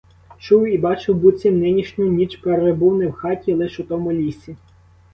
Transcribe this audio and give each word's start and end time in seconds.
Чув 0.39 0.67
і 0.67 0.77
бачив, 0.77 1.15
буцім 1.15 1.59
нинішню 1.59 2.05
ніч 2.05 2.35
перебув 2.35 2.97
не 2.97 3.07
в 3.07 3.11
хаті, 3.11 3.53
лиш 3.53 3.79
у 3.79 3.83
тому 3.83 4.11
лісі. 4.13 4.55